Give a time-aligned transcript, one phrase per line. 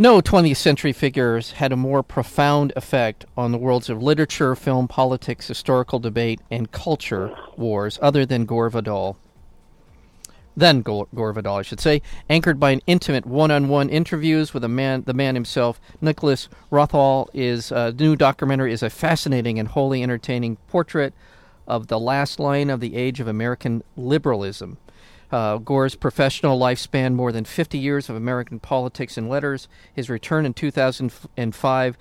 [0.00, 4.86] No 20th century figures had a more profound effect on the worlds of literature, film,
[4.86, 9.16] politics, historical debate, and culture wars other than Gore Vidal.
[10.56, 15.02] Then Gore, Vidal, I should say, anchored by an intimate one-on-one interviews with a man,
[15.04, 17.26] the man himself, Nicholas Wrathall.
[17.34, 21.12] Is uh, new documentary is a fascinating and wholly entertaining portrait
[21.66, 24.78] of the last line of the age of American liberalism.
[25.30, 29.68] Uh, Gore's professional life spanned more than 50 years of American politics and letters.
[29.92, 31.98] His return in 2005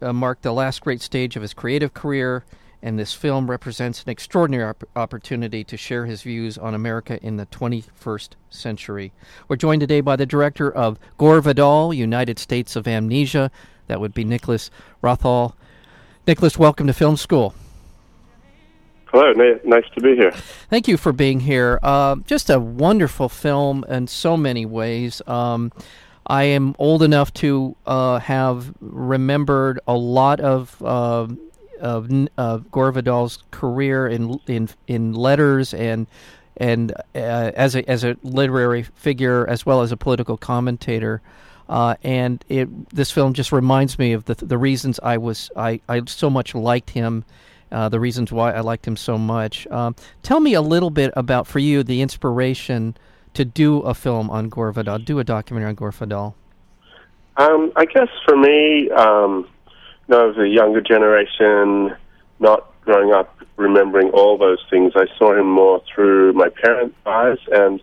[0.00, 2.44] uh, marked the last great stage of his creative career,
[2.80, 7.36] and this film represents an extraordinary op- opportunity to share his views on America in
[7.36, 9.12] the 21st century.
[9.48, 13.50] We're joined today by the director of Gore Vidal, United States of Amnesia.
[13.88, 14.70] That would be Nicholas
[15.02, 15.54] Wrathall.
[16.26, 17.54] Nicholas, welcome to Film School.
[19.12, 19.30] Hello,
[19.64, 20.32] nice to be here.
[20.70, 21.78] Thank you for being here.
[21.82, 25.20] Uh, just a wonderful film in so many ways.
[25.26, 25.70] Um,
[26.26, 31.28] I am old enough to uh, have remembered a lot of uh,
[31.78, 36.06] of uh, Gore Vidal's career in in in letters and
[36.56, 41.20] and uh, as a as a literary figure as well as a political commentator.
[41.68, 45.82] Uh, and it this film just reminds me of the the reasons I was I,
[45.86, 47.26] I so much liked him
[47.72, 49.66] uh, the reasons why I liked him so much.
[49.68, 52.96] Um, tell me a little bit about, for you, the inspiration
[53.34, 56.36] to do a film on Gore Vidal, do a documentary on Gore Vidal.
[57.36, 59.48] Um, I guess for me, um,
[60.08, 61.96] you know, as a younger generation,
[62.40, 67.38] not growing up remembering all those things, I saw him more through my parents' eyes,
[67.50, 67.80] and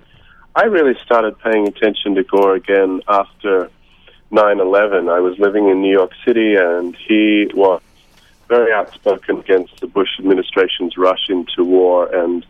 [0.55, 3.71] I really started paying attention to Gore again after
[4.31, 5.09] 9/11.
[5.09, 7.81] I was living in New York City, and he was
[8.49, 12.45] very outspoken against the Bush administration's rush into war and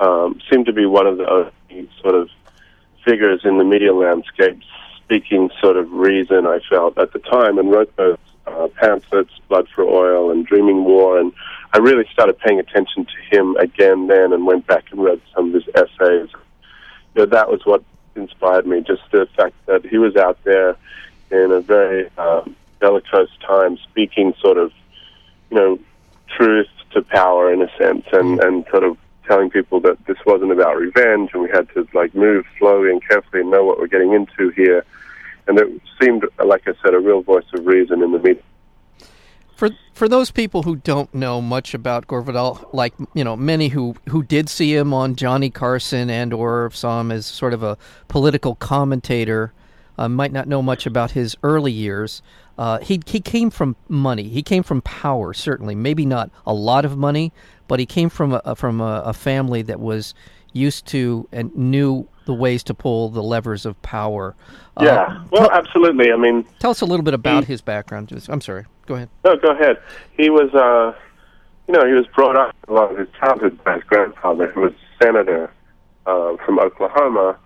[0.00, 1.52] um, seemed to be one of the
[2.00, 2.30] sort of
[3.04, 4.58] figures in the media landscape
[5.04, 9.68] speaking sort of reason, I felt, at the time, and wrote those uh, pamphlets, Blood
[9.74, 11.30] for Oil and Dreaming War, and
[11.74, 15.48] I really started paying attention to him again then and went back and read some
[15.48, 16.30] of his essays.
[17.14, 17.82] You know, that was what
[18.16, 20.76] inspired me, just the fact that he was out there
[21.30, 24.72] in a very um, bellicose time speaking sort of
[25.50, 25.78] you know,
[26.36, 28.96] truth to power in a sense, and and sort of
[29.26, 33.06] telling people that this wasn't about revenge, and we had to like move slowly and
[33.06, 34.84] carefully and know what we're getting into here.
[35.46, 35.68] And it
[36.00, 38.42] seemed, like I said, a real voice of reason in the media.
[39.56, 43.68] For for those people who don't know much about Gore Vidal, like you know, many
[43.68, 47.62] who who did see him on Johnny Carson and or saw him as sort of
[47.62, 47.78] a
[48.08, 49.52] political commentator,
[49.98, 52.22] uh, might not know much about his early years.
[52.56, 54.28] Uh, he he came from money.
[54.28, 55.32] He came from power.
[55.32, 57.32] Certainly, maybe not a lot of money,
[57.68, 60.14] but he came from a, from a, a family that was
[60.52, 64.34] used to and knew the ways to pull the levers of power.
[64.76, 66.12] Uh, yeah, uh, well, absolutely.
[66.12, 68.12] I mean, tell us a little bit about he, his background.
[68.28, 68.64] I'm sorry.
[68.86, 69.08] Go ahead.
[69.24, 69.78] No, go ahead.
[70.16, 70.96] He was, uh,
[71.66, 75.04] you know, he was brought up along his childhood by his grandfather, who was a
[75.04, 75.50] senator
[76.06, 77.36] uh, from Oklahoma,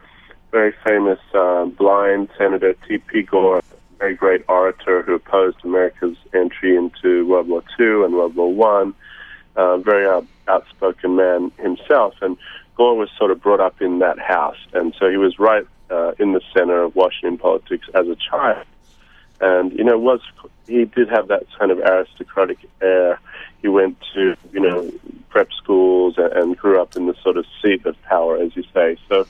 [0.51, 3.23] very famous uh, blind senator T.P.
[3.23, 3.63] Gore
[3.99, 8.95] very great orator who opposed America's entry into World War II and World War One.
[9.57, 12.37] Uh, very uh, outspoken man himself, and
[12.77, 16.13] Gore was sort of brought up in that house, and so he was right uh,
[16.21, 18.65] in the center of Washington politics as a child.
[19.41, 20.21] And you know, was
[20.69, 23.19] he did have that kind of aristocratic air.
[23.63, 24.93] He went to you know
[25.29, 28.63] prep schools and, and grew up in the sort of seat of power, as you
[28.73, 28.97] say.
[29.09, 29.27] So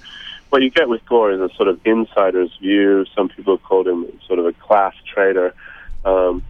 [0.51, 3.05] what you get with Gore is a sort of insider's view.
[3.15, 5.55] Some people called him sort of a class traitor.
[6.05, 6.43] Um,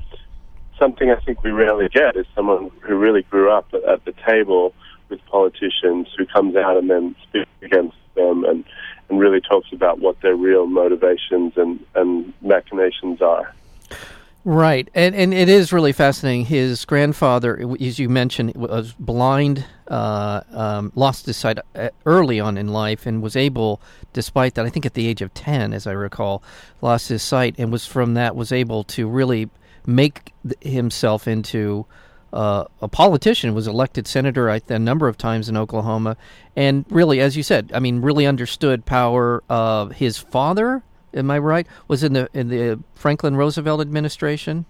[0.78, 4.74] something I think we rarely get is someone who really grew up at the table
[5.08, 8.64] with politicians who comes out and then speaks against them and,
[9.08, 13.54] and really talks about what their real motivations and, and machinations are.
[14.50, 16.46] Right, and and it is really fascinating.
[16.46, 22.56] His grandfather, as you mentioned, was blind, uh, um, lost his sight uh, early on
[22.56, 23.78] in life, and was able,
[24.14, 26.42] despite that, I think at the age of ten, as I recall,
[26.80, 29.50] lost his sight, and was from that was able to really
[29.84, 31.84] make himself into
[32.32, 33.54] uh, a politician.
[33.54, 36.16] Was elected senator a number of times in Oklahoma,
[36.56, 39.42] and really, as you said, I mean, really understood power.
[39.50, 40.84] of his father
[41.14, 41.66] Am I right?
[41.88, 44.66] Was in the in the Franklin Roosevelt administration.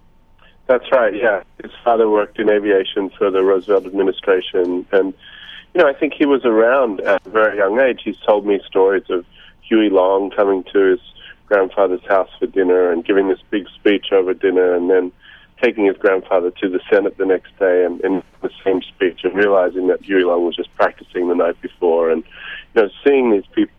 [0.66, 1.14] That's right.
[1.14, 5.14] Yeah, his father worked in aviation for the Roosevelt administration, and
[5.74, 8.02] you know I think he was around at a very young age.
[8.04, 9.24] He's told me stories of
[9.62, 11.00] Huey Long coming to his
[11.46, 15.10] grandfather's house for dinner and giving this big speech over dinner, and then
[15.62, 19.34] taking his grandfather to the Senate the next day and in the same speech, and
[19.34, 22.22] realizing that Huey Long was just practicing the night before, and
[22.74, 23.74] you know seeing these people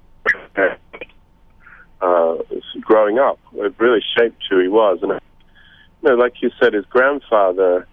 [2.02, 2.38] Uh,
[2.80, 3.40] growing up.
[3.54, 5.00] It really shaped who he was.
[5.02, 7.88] And, you know, like you said, his grandfather,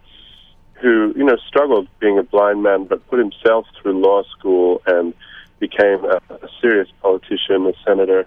[0.75, 5.13] who, you know, struggled being a blind man, but put himself through law school and
[5.59, 8.27] became a, a serious politician, a senator,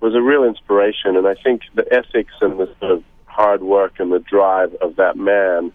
[0.00, 1.16] was a real inspiration.
[1.16, 4.96] And I think the ethics and the sort of hard work and the drive of
[4.96, 5.72] that man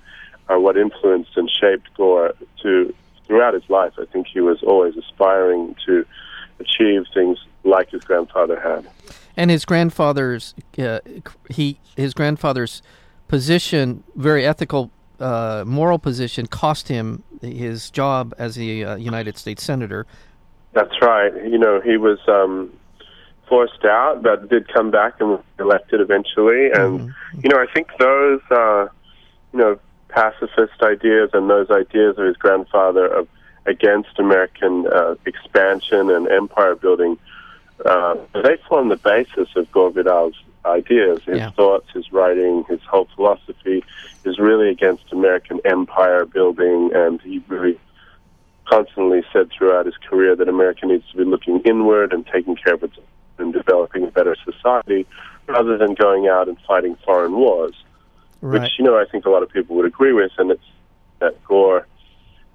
[0.48, 2.34] are what influenced and shaped Gore
[2.64, 2.94] to
[3.26, 3.94] throughout his life.
[4.00, 6.06] I think he was always aspiring to
[6.60, 8.88] achieve things like his grandfather had.
[9.38, 11.00] And his grandfather's uh,
[11.50, 12.82] he his grandfather's
[13.28, 19.64] position, very ethical, uh, moral position, cost him his job as a uh, United States
[19.64, 20.06] senator.
[20.74, 21.34] That's right.
[21.46, 22.72] You know, he was um,
[23.48, 26.72] forced out, but did come back and was elected eventually.
[26.72, 27.40] And mm-hmm.
[27.44, 28.88] you know, I think those uh,
[29.54, 29.80] you know
[30.10, 33.28] pacifist ideas and those ideas of his grandfather of
[33.66, 37.18] against American uh, expansion and empire building,
[37.86, 40.36] uh, they form the basis of Gore Vidal's
[40.66, 41.22] ideas.
[41.26, 41.52] His yeah.
[41.52, 43.84] thoughts, his writing, his whole philosophy
[44.24, 47.80] is really against American empire building, and he really
[48.66, 52.76] constantly said throughout his career that America needs to be looking inward and taking care
[52.76, 52.98] of its
[53.38, 55.06] and developing a better society
[55.48, 57.74] rather than going out and fighting foreign wars.
[58.40, 58.62] Right.
[58.62, 60.64] Which, you know, I think a lot of people would agree with, and it's
[61.20, 61.88] that Gore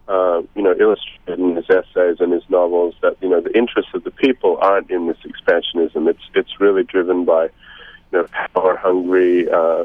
[0.08, 3.92] uh, you know, illustrated in his essays and his novels that you know the interests
[3.94, 6.08] of the people aren't in this expansionism.
[6.08, 7.50] It's it's really driven by you
[8.12, 9.84] know power hungry uh,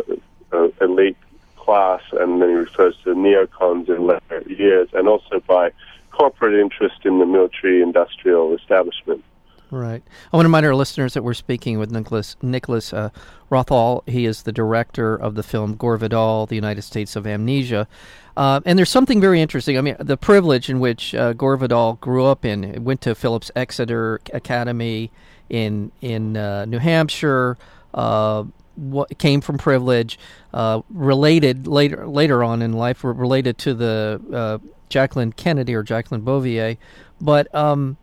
[0.52, 1.18] uh, elite
[1.56, 5.72] class, and then he refers to neocons in later years, and also by
[6.12, 9.24] corporate interest in the military industrial establishment.
[9.72, 10.04] Right.
[10.34, 13.10] I want to remind our listeners that we're speaking with Nicholas Nicholas uh,
[13.50, 14.08] Wrathall.
[14.08, 17.88] He is the director of the film Gore Vidal, The United States of Amnesia.
[18.36, 19.78] Uh, and there's something very interesting.
[19.78, 23.50] I mean, the privilege in which uh, Gore Vidal grew up in, went to Phillips
[23.56, 25.10] Exeter Academy
[25.50, 27.58] in in uh, New Hampshire.
[27.94, 28.44] Uh,
[28.76, 30.20] what came from privilege,
[30.54, 34.58] uh, related later later on in life, related to the uh,
[34.90, 36.76] Jacqueline Kennedy or Jacqueline Bouvier,
[37.22, 37.96] but um,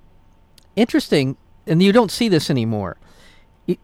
[0.76, 1.36] interesting
[1.68, 2.96] and you don't see this anymore.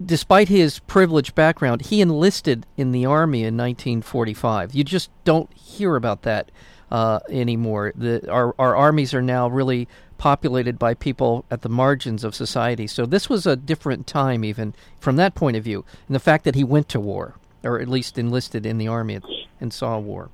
[0.05, 4.75] Despite his privileged background, he enlisted in the army in 1945.
[4.75, 6.51] You just don't hear about that
[6.91, 7.93] uh, anymore.
[7.95, 9.87] The, our, our armies are now really
[10.17, 12.87] populated by people at the margins of society.
[12.87, 15.85] So this was a different time, even from that point of view.
[16.07, 19.21] And the fact that he went to war, or at least enlisted in the army
[19.61, 20.31] and saw war.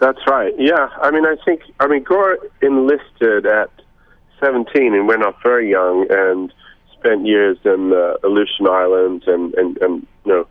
[0.00, 0.52] That's right.
[0.58, 3.70] Yeah, I mean, I think I mean Gore enlisted at
[4.40, 6.52] 17 and went off very young, and
[7.02, 10.46] spent years in the Aleutian Islands and, and, and you know,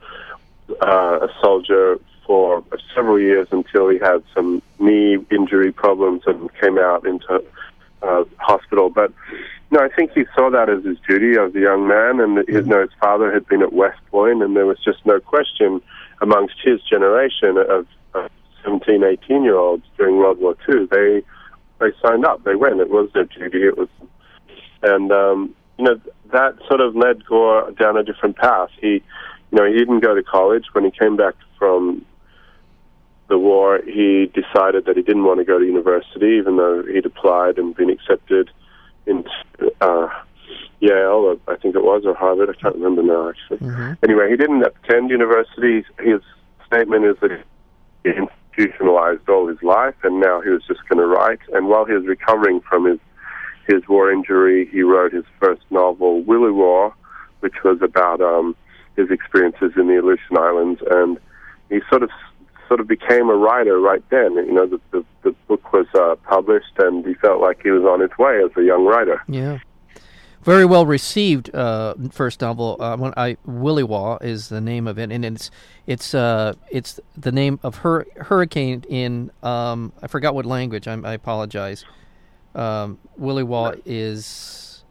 [0.82, 2.64] uh, a soldier for
[2.94, 7.44] several years until he had some knee injury problems and came out into
[8.02, 8.90] uh, hospital.
[8.90, 9.14] But
[9.72, 12.66] no, I think he saw that as his duty as a young man, and his,
[12.66, 15.82] you know, his father had been at West Point, and there was just no question
[16.20, 18.30] amongst his generation of, of
[18.64, 20.88] 17, 18 year olds during World War II.
[20.92, 21.24] They
[21.80, 22.80] they signed up, they went.
[22.80, 23.64] It was their duty.
[23.64, 23.90] It was,
[24.84, 26.00] and um, you know,
[26.32, 28.70] that sort of led Gore down a different path.
[28.80, 29.04] He,
[29.52, 30.66] you know, he didn't go to college.
[30.74, 32.06] When he came back from
[33.28, 37.06] the war, he decided that he didn't want to go to university, even though he'd
[37.06, 38.50] applied and been accepted
[39.06, 39.30] into
[39.82, 40.08] uh,
[40.80, 42.50] Yale, or I think it was, or Harvard.
[42.50, 43.60] I can't remember now, actually.
[43.60, 43.94] Mm-hmm.
[44.04, 45.86] Anyway, he didn't attend university.
[46.00, 46.22] His
[46.66, 47.44] statement is that
[48.04, 51.40] he institutionalized all his life, and now he was just going to write.
[51.54, 53.00] And while he was recovering from his
[53.72, 56.94] his war injury, he wrote his first novel, Williwaw,
[57.40, 58.56] which was about um,
[58.96, 61.18] his experiences in the Aleutian Islands, and
[61.70, 62.10] he sort of
[62.68, 64.36] sort of became a writer right then.
[64.36, 67.84] You know, the the, the book was uh, published, and he felt like he was
[67.84, 69.22] on his way as a young writer.
[69.28, 69.60] Yeah.
[70.44, 71.54] Very well received.
[71.54, 75.52] Uh, first novel, uh, I Williwaw is the name of it, and it's
[75.86, 80.88] it's uh, it's the name of her hurricane in um, I forgot what language.
[80.88, 81.86] I, I apologize
[82.56, 84.84] um, Williwaw is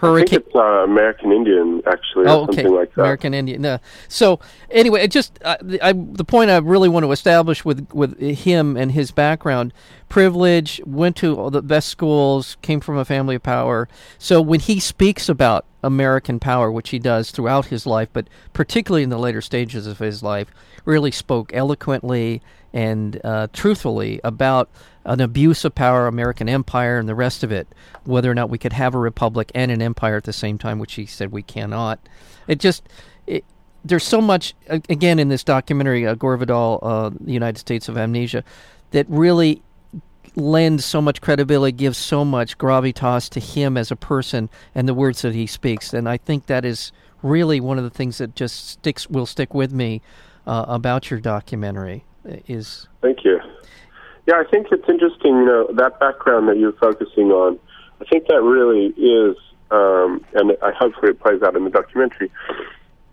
[0.00, 0.40] hurricane.
[0.40, 2.66] It's uh, American Indian, actually, oh, okay.
[2.66, 3.60] Like American Indian.
[3.60, 3.78] No.
[4.08, 4.40] So
[4.70, 5.56] anyway, it just I,
[5.92, 9.72] the point I really want to establish with with him and his background,
[10.08, 13.88] privilege, went to the best schools, came from a family of power.
[14.18, 19.02] So when he speaks about American power, which he does throughout his life, but particularly
[19.02, 20.48] in the later stages of his life,
[20.84, 22.42] really spoke eloquently
[22.72, 24.70] and uh, truthfully about
[25.04, 27.66] an abuse of power, American empire, and the rest of it,
[28.04, 30.78] whether or not we could have a republic and an empire at the same time,
[30.78, 31.98] which he said we cannot.
[32.46, 32.88] It just,
[33.26, 33.44] it,
[33.84, 37.96] there's so much, again, in this documentary, uh, Gore Vidal, uh, The United States of
[37.96, 38.44] Amnesia,
[38.90, 39.62] that really
[40.36, 44.94] lends so much credibility, gives so much gravitas to him as a person and the
[44.94, 45.92] words that he speaks.
[45.94, 49.54] And I think that is really one of the things that just sticks will stick
[49.54, 50.02] with me
[50.46, 52.04] uh, about your documentary.
[52.24, 53.40] Is thank you.
[54.26, 55.34] Yeah, I think it's interesting.
[55.34, 57.58] You know that background that you're focusing on.
[58.00, 59.36] I think that really is,
[59.70, 62.30] um, and I hopefully it plays out in the documentary.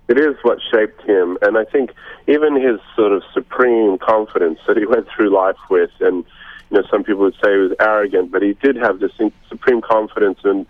[0.08, 1.92] It is what shaped him, and I think
[2.28, 6.24] even his sort of supreme confidence that he went through life with, and
[6.70, 9.12] you know, some people would say he was arrogant, but he did have this
[9.50, 10.66] supreme confidence in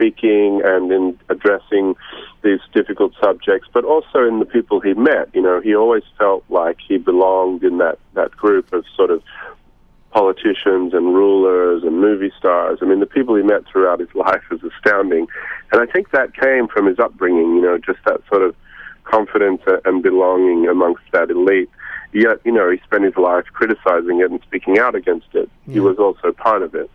[0.00, 1.94] speaking and in addressing
[2.42, 5.28] these difficult subjects, but also in the people he met.
[5.34, 9.22] You know, he always felt like he belonged in that, that group of sort of
[10.10, 12.78] politicians and rulers and movie stars.
[12.80, 15.26] I mean, the people he met throughout his life is astounding.
[15.70, 18.56] And I think that came from his upbringing, you know, just that sort of
[19.04, 21.70] confidence and belonging amongst that elite.
[22.12, 25.48] Yet, you know, he spent his life criticizing it and speaking out against it.
[25.66, 25.74] Yeah.
[25.74, 26.90] He was also part of it.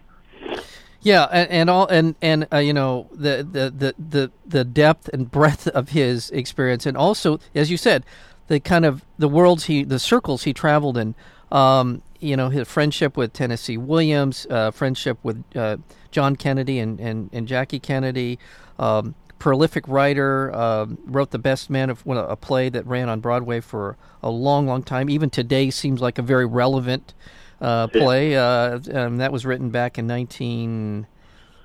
[1.05, 5.07] Yeah, and, and all and and uh, you know the, the the the the depth
[5.09, 8.03] and breadth of his experience, and also, as you said,
[8.47, 11.13] the kind of the worlds he, the circles he traveled in.
[11.51, 15.77] Um, you know, his friendship with Tennessee Williams, uh, friendship with uh,
[16.09, 18.39] John Kennedy and, and, and Jackie Kennedy,
[18.79, 23.59] um, prolific writer, uh, wrote The Best Man of a play that ran on Broadway
[23.59, 25.07] for a long, long time.
[25.07, 27.13] Even today seems like a very relevant
[27.61, 28.35] uh, play.
[28.35, 31.07] Uh, um, that was written back in 19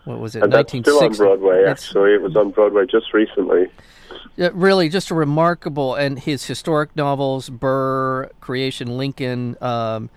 [0.05, 0.43] what was it?
[0.43, 1.65] And that's still on Broadway.
[1.67, 3.67] Actually, it was on Broadway just recently.
[4.37, 9.57] really, just a remarkable and his historic novels, Burr, Creation, Lincoln.
[9.61, 10.11] Um,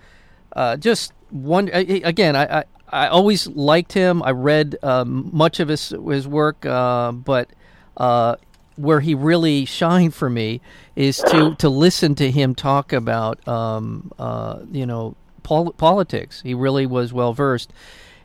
[0.54, 2.34] uh, just one again.
[2.34, 4.22] I, I, I always liked him.
[4.22, 7.50] I read um, much of his his work, uh, but
[7.96, 8.36] uh,
[8.76, 10.60] where he really shined for me
[10.96, 16.40] is to to listen to him talk about um, uh, you know pol- politics.
[16.40, 17.72] He really was well versed.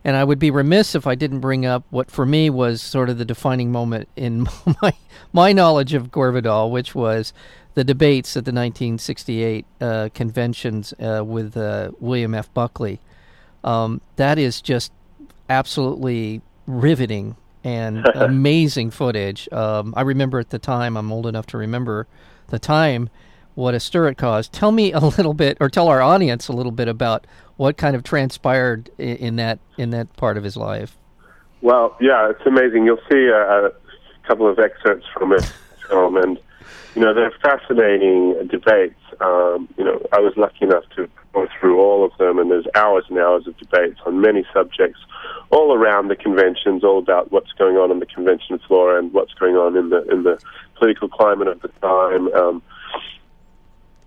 [0.04, 3.10] And I would be remiss if I didn't bring up what for me was sort
[3.10, 4.48] of the defining moment in
[4.82, 4.94] my
[5.32, 7.34] my knowledge of Gore Vidal, which was
[7.76, 12.52] the debates at the 1968 uh, conventions uh, with uh, William F.
[12.54, 13.00] Buckley.
[13.64, 14.92] Um, that is just
[15.50, 19.52] absolutely riveting and amazing footage.
[19.52, 22.08] Um, I remember at the time, I'm old enough to remember
[22.48, 23.10] the time,
[23.60, 24.54] what a stir it caused.
[24.54, 27.96] Tell me a little bit, or tell our audience a little bit about what kind
[27.96, 30.98] of transpired in, in that in that part of his life.
[31.62, 32.86] Well, yeah, it's amazing.
[32.86, 33.72] You'll see a, a
[34.26, 35.44] couple of excerpts from it
[35.90, 36.40] film, and
[36.96, 38.96] you know they're fascinating debates.
[39.20, 42.66] Um, you know, I was lucky enough to go through all of them, and there's
[42.76, 45.00] hours and hours of debates on many subjects,
[45.50, 49.34] all around the conventions, all about what's going on on the convention floor and what's
[49.34, 50.42] going on in the in the
[50.76, 52.34] political climate of the time.
[52.34, 52.64] Um,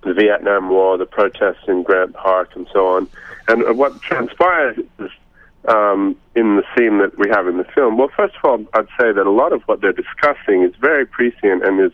[0.03, 3.09] the Vietnam War, the protests in Grant Park, and so on.
[3.49, 4.87] And what transpired
[5.67, 8.89] um, in the scene that we have in the film, well, first of all, I'd
[8.99, 11.93] say that a lot of what they're discussing is very prescient and is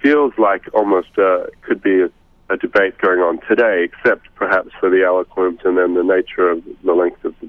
[0.00, 2.10] feels like almost uh, could be a,
[2.48, 6.64] a debate going on today, except perhaps for the eloquence and then the nature of
[6.82, 7.48] the length of the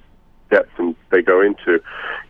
[0.49, 1.71] depth and they go into.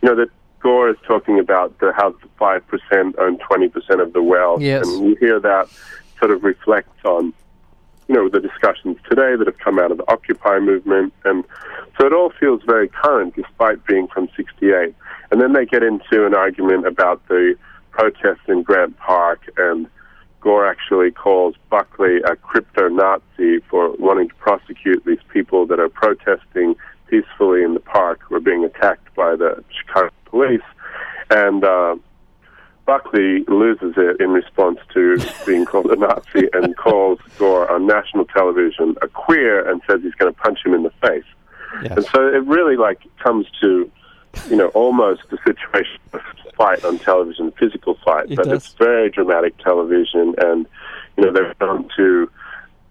[0.00, 0.28] You know that
[0.60, 4.62] Gore is talking about the, how the five percent own twenty percent of the wealth,
[4.62, 4.86] yes.
[4.86, 5.68] and you hear that
[6.18, 7.34] sort of reflects on
[8.12, 11.14] you know, the discussions today that have come out of the Occupy movement.
[11.24, 11.44] And
[11.98, 14.94] so it all feels very current despite being from 68.
[15.30, 17.54] And then they get into an argument about the
[17.90, 19.86] protests in Grant Park and
[20.42, 25.88] Gore actually calls Buckley a crypto Nazi for wanting to prosecute these people that are
[25.88, 26.74] protesting
[27.06, 30.60] peacefully in the park who are being attacked by the Chicago police.
[31.30, 31.96] And uh,
[32.84, 38.24] Buckley loses it in response to being called a Nazi and calls Gore on national
[38.26, 41.24] television a queer and says he's going to punch him in the face.
[41.82, 41.96] Yes.
[41.96, 43.90] And so it really like comes to,
[44.50, 46.20] you know, almost a situation of
[46.56, 48.64] fight on television, physical fight, it but does.
[48.64, 50.66] it's very dramatic television, and
[51.16, 52.30] you know they've gone to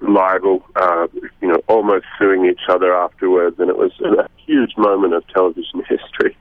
[0.01, 1.07] libel, uh,
[1.41, 5.83] you know, almost suing each other afterwards, and it was a huge moment of television
[5.87, 6.35] history.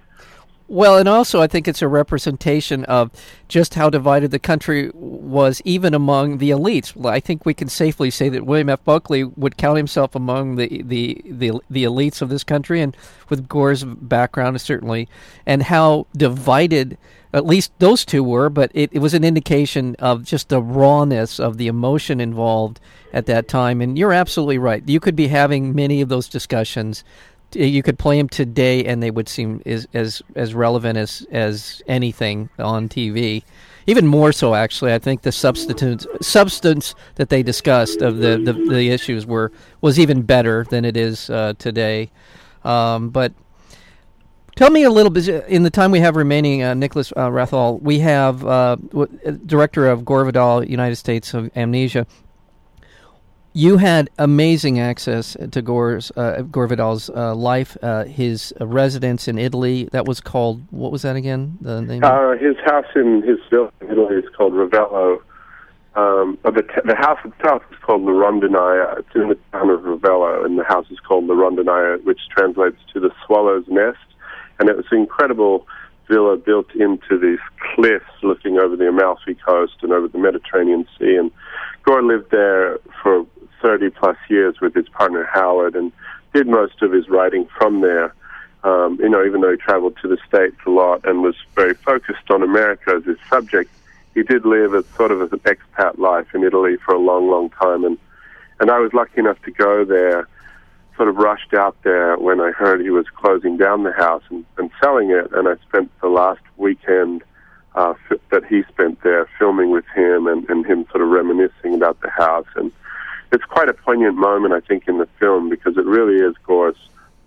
[0.73, 3.11] Well, and also I think it's a representation of
[3.49, 6.95] just how divided the country was, even among the elites.
[7.05, 8.85] I think we can safely say that William F.
[8.85, 12.97] Buckley would count himself among the the the, the elites of this country, and
[13.29, 15.09] with Gore's background certainly,
[15.45, 16.97] and how divided
[17.33, 18.49] at least those two were.
[18.49, 22.79] But it, it was an indication of just the rawness of the emotion involved
[23.13, 23.81] at that time.
[23.81, 24.89] And you're absolutely right.
[24.89, 27.03] You could be having many of those discussions
[27.55, 31.83] you could play them today and they would seem as as, as relevant as as
[31.87, 33.43] anything on TV.
[33.87, 38.53] Even more so, actually, I think the substance substance that they discussed of the, the,
[38.53, 42.11] the issues were was even better than it is uh, today.
[42.63, 43.33] Um, but
[44.61, 47.81] Tell me a little bit in the time we have remaining, uh, Nicholas uh, Wrathall.
[47.81, 52.07] We have uh, w- uh, director of Gore Vidal, United States of Amnesia.
[53.53, 59.39] You had amazing access to Gore's uh, Gore Vidal's uh, life, uh, his residence in
[59.39, 59.89] Italy.
[59.91, 61.59] That was called what was that again?
[61.61, 62.05] The name.
[62.05, 65.21] Uh, his house in his villa in Italy is called Ravello.
[65.97, 69.01] Um, the, t- the house itself is called La Rondinaia.
[69.01, 72.79] It's in the town of Ravello, and the house is called La Rondinaia, which translates
[72.93, 73.99] to the swallow's nest.
[74.61, 75.67] And it was an incredible
[76.09, 77.41] villa built into these
[77.75, 81.17] cliffs looking over the Amalfi Coast and over the Mediterranean Sea.
[81.17, 81.33] And
[81.83, 83.27] Gore lived there for
[83.63, 85.93] 30 plus years with his partner Howard and
[86.33, 88.15] did most of his writing from there.
[88.63, 91.75] Um, you know, even though he traveled to the States a lot and was very
[91.75, 93.71] focused on America as his subject,
[94.15, 97.51] he did live as sort of an expat life in Italy for a long, long
[97.51, 97.85] time.
[97.85, 97.99] And,
[98.59, 100.29] and I was lucky enough to go there,
[100.97, 104.45] sort of rushed out there when I heard he was closing down the house and,
[104.59, 105.33] and selling it.
[105.33, 107.23] And I spent the last weekend
[107.75, 107.95] uh,
[108.31, 112.11] that he spent there filming with him and, and him sort of reminiscing about the
[112.11, 112.49] house.
[112.57, 112.73] And
[113.33, 116.77] it's quite a poignant moment, I think, in the film because it really is Gore's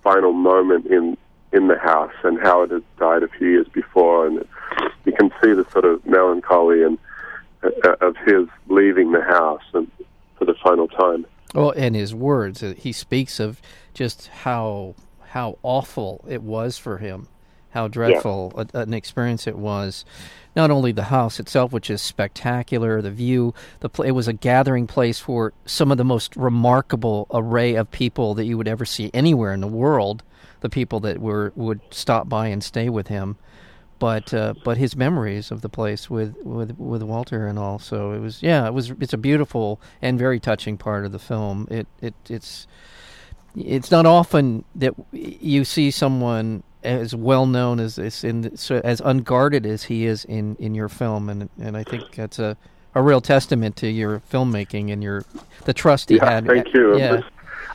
[0.04, 1.18] final moment in
[1.52, 4.44] in the house, and Howard had died a few years before, and
[5.06, 6.98] you can see the sort of melancholy and
[7.64, 9.90] uh, of his leaving the house and
[10.36, 11.26] for the final time.
[11.54, 13.62] Well, and his words, uh, he speaks of
[13.94, 14.96] just how
[15.30, 17.28] how awful it was for him,
[17.74, 18.64] how dreadful yeah.
[18.74, 20.06] a, an experience it was
[20.56, 24.88] not only the house itself, which is spectacular, the view, the it was a gathering
[24.88, 29.10] place for some of the most remarkable array of people that you would ever see
[29.14, 30.24] anywhere in the world.
[30.62, 33.38] The people that were would stop by and stay with him,
[34.00, 37.80] but uh, but his memories of the place with, with with Walter and all.
[37.80, 41.20] So it was yeah, it was it's a beautiful and very touching part of the
[41.20, 41.68] film.
[41.70, 42.68] It it it's
[43.58, 49.02] it's not often that you see someone as well known as this in so as
[49.02, 52.58] unguarded as he is in in your film and and I think that's a
[52.96, 55.26] a real testament to your filmmaking and your
[55.66, 56.46] the trust he yeah, had.
[56.46, 56.98] Thank you.
[56.98, 57.22] Yeah.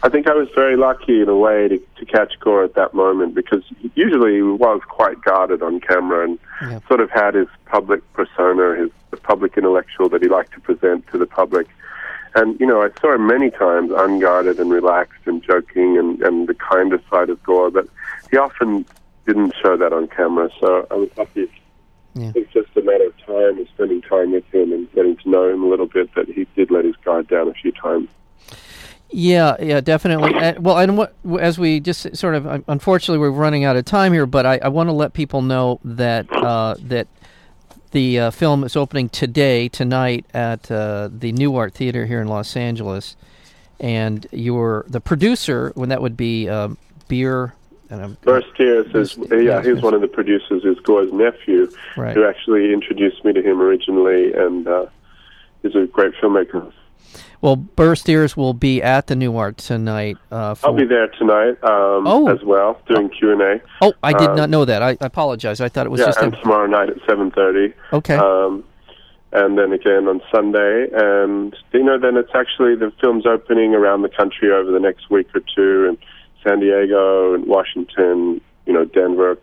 [0.02, 2.94] I think I was very lucky in a way to, to catch Gore at that
[2.94, 3.64] moment because
[3.96, 6.78] usually he was quite guarded on camera and yeah.
[6.86, 11.06] sort of had his public persona, his the public intellectual that he liked to present
[11.08, 11.66] to the public.
[12.34, 16.46] And, you know, I saw him many times unguarded and relaxed and joking and, and
[16.46, 17.88] the kinder side of Gore, but
[18.30, 18.84] he often
[19.28, 21.50] didn't show that on camera, so I was lucky.
[22.14, 22.32] Yeah.
[22.34, 25.48] It's just a matter of time and spending time with him and getting to know
[25.48, 28.08] him a little bit that he did let his guard down a few times.
[29.10, 30.32] Yeah, yeah, definitely.
[30.58, 34.26] Well, and what as we just sort of, unfortunately, we're running out of time here,
[34.26, 37.06] but I, I want to let people know that uh, that
[37.92, 42.54] the uh, film is opening today, tonight at uh, the Art Theater here in Los
[42.54, 43.16] Angeles,
[43.80, 45.72] and you're the producer.
[45.74, 46.76] When that would be um,
[47.08, 47.54] Beer
[47.90, 50.64] and I'm, Burr Steers is yeah, he's one of the producers.
[50.64, 52.14] Is Gore's nephew, right.
[52.14, 54.86] who actually introduced me to him originally, and uh,
[55.62, 56.72] he's a great filmmaker.
[57.40, 60.16] Well, Burr Steers will be at the New Art tonight.
[60.30, 62.28] Uh, I'll be there tonight um, oh.
[62.28, 63.60] as well, doing Q and A.
[63.80, 64.82] Oh, I did um, not know that.
[64.82, 65.60] I, I, apologize.
[65.60, 66.40] I thought it was yeah, just and a...
[66.40, 67.74] tomorrow night at seven thirty.
[67.92, 68.16] Okay.
[68.16, 68.64] Um,
[69.30, 74.02] and then again on Sunday, and you know, then it's actually the film's opening around
[74.02, 75.98] the country over the next week or two, and
[76.44, 79.38] San Diego and Washington, you know, Denver,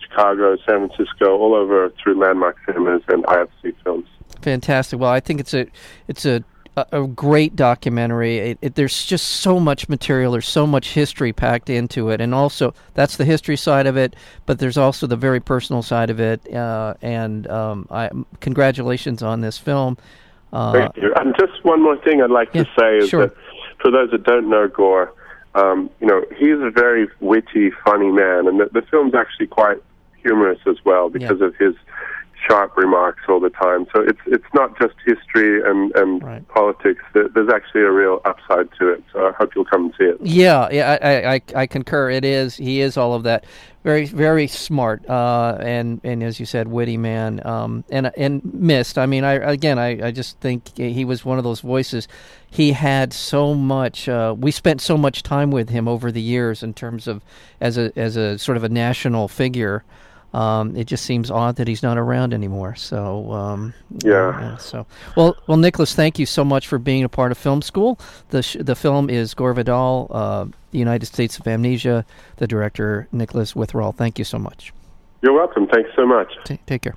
[0.00, 4.06] Chicago, San Francisco, all over through Landmark Cinemas and IFC Films.
[4.42, 4.98] Fantastic.
[4.98, 5.66] Well, I think it's a
[6.08, 6.44] it's a
[6.76, 8.38] a, great documentary.
[8.38, 10.32] It, it, there's just so much material.
[10.32, 14.16] There's so much history packed into it, and also that's the history side of it.
[14.46, 16.52] But there's also the very personal side of it.
[16.52, 19.98] Uh, and um, I, congratulations on this film.
[20.52, 21.12] Uh, Thank you.
[21.16, 23.26] And just one more thing I'd like yeah, to say is sure.
[23.26, 23.36] that
[23.80, 25.12] for those that don't know Gore,
[25.54, 29.78] um, you know, he's a very witty, funny man, and the, the film's actually quite
[30.22, 31.46] humorous as well because yeah.
[31.46, 31.74] of his
[32.46, 33.86] sharp remarks all the time.
[33.94, 36.48] So it's it's not just history and and right.
[36.48, 37.02] politics.
[37.12, 39.02] There's actually a real upside to it.
[39.12, 40.18] So I hope you'll come and see it.
[40.22, 42.10] Yeah, yeah, I I, I concur.
[42.10, 43.44] It is he is all of that.
[43.84, 47.44] Very very smart uh, and and as you said, witty man.
[47.46, 48.98] Um, and and missed.
[48.98, 52.08] I mean, I again, I I just think he was one of those voices.
[52.50, 54.08] He had so much.
[54.08, 57.22] Uh, we spent so much time with him over the years in terms of
[57.60, 59.84] as a as a sort of a national figure.
[60.32, 62.74] Um, it just seems odd that he's not around anymore.
[62.74, 64.40] So um, yeah.
[64.40, 64.56] yeah.
[64.56, 67.98] So well, well, Nicholas, thank you so much for being a part of Film School.
[68.30, 72.04] The sh- the film is Gore Vidal, uh, the United States of Amnesia.
[72.36, 73.94] The director Nicholas Wrathall.
[73.94, 74.72] Thank you so much.
[75.20, 75.68] You're welcome.
[75.68, 76.32] Thanks so much.
[76.44, 76.96] T- take care.